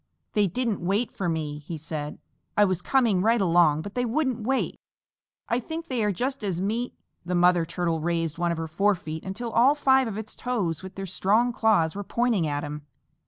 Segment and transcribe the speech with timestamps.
[0.33, 2.17] "They didn't wait for me," he said.
[2.57, 4.79] "I was coming right along but they wouldn't wait.
[5.47, 9.23] I think they are just as mea" The Mother Turtle raised one of her forefeet
[9.23, 12.81] until all five of its toes with their strong claws were pointing at him.